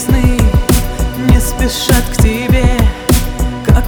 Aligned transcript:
сны 0.00 0.38
не 1.30 1.40
спешат 1.40 2.04
к 2.12 2.22
тебе, 2.22 2.64
как 3.66 3.84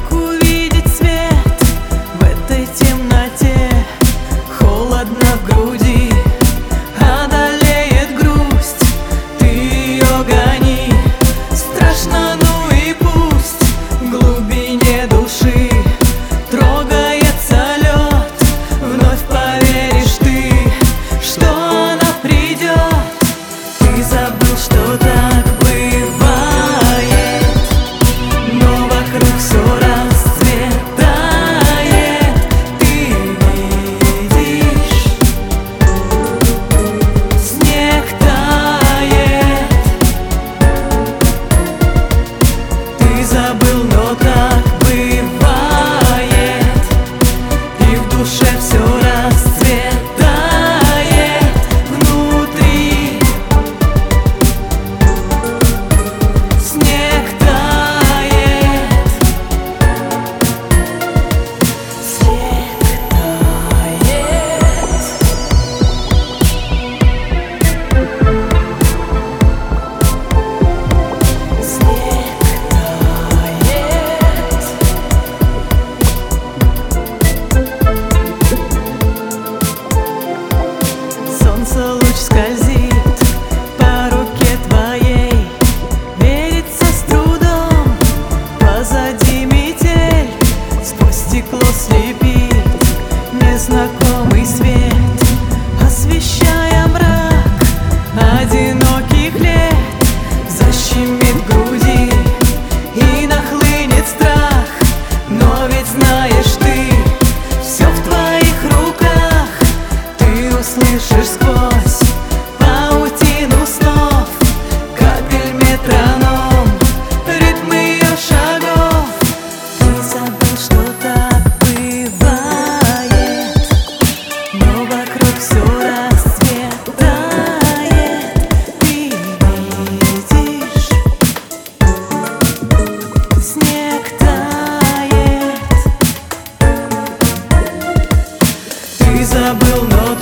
забыл, 139.33 139.83
но 139.91 140.22